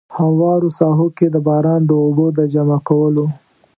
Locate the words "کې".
1.17-1.27